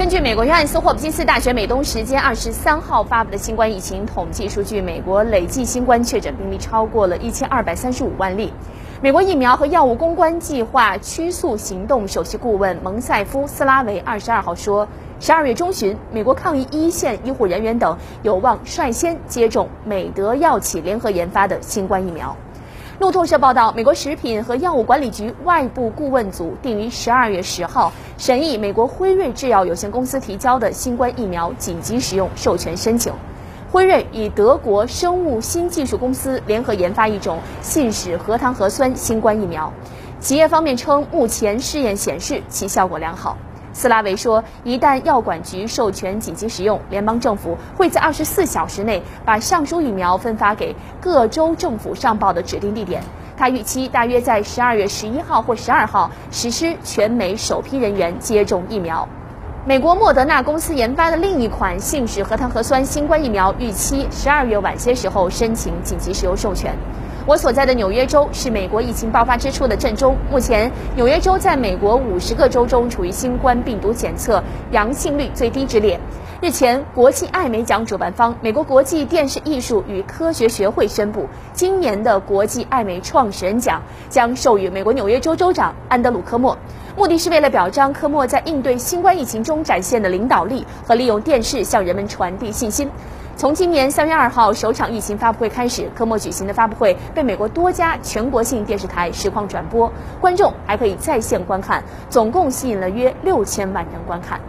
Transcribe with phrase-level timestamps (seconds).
[0.00, 8.50] 根据美国约翰斯霍普金斯大学美东时间二十三号发布的新冠疫情统计数据，美国累计新冠确诊病例超过了一千二百三十五万例。
[9.02, 14.88] 美国疫苗和药物公关计划趋速行动首席顾问蒙塞夫斯拉维二十二号说，
[15.20, 22.34] 十二月中旬，美国抗疫一线医护人员等有望率先接种美德药企联合研发的新冠疫苗。
[23.00, 33.10] 路透社报道，美国食品和药物管理局外部顾问组定于十二月十号审议美国辉瑞制药有限公司提交的新冠疫苗紧急使用授权申请。
[33.72, 39.72] 辉瑞与德国生物新技术公司联合研发一种信使核糖核酸新冠疫苗，
[40.20, 43.38] 企业方面称，目前试验显示其效果良好。
[43.72, 53.02] 斯拉维说，一旦药管局授权紧急使用，联邦政府会在二十四小时内把上述疫苗分发给各州政府上报的指定地点。
[53.36, 59.08] 他预期大约在十二月十一号或十二号实施全美首批人员接种疫苗。
[59.66, 66.74] 美国莫德纳公司研发的另一款信使核糖核酸新冠疫苗，预期十二月晚些时候申请紧急使用授权。
[67.26, 70.16] 我所在的纽约州是美国疫情爆发之初的震中。
[70.30, 76.00] 目前，纽约州在美国五十个州中处于新冠病毒检测阳性率最低之列。
[76.42, 86.56] 日前，国际艾美奖主办方美国国际电视艺术与科学学会宣布，今年的国际艾美创始人奖将授予美国纽约州州长安德鲁·科莫，
[86.96, 92.90] 目的是为了表彰科莫在应对新冠疫情中展现的领导力和利用电视向人们传递信心。
[93.36, 104.40] 从今年三月二号首场疫情发布会开始，科莫举行的发布会被美国多家全国性电视台实况转播，观众还可以在线观看，总共吸引了约六千万人观看。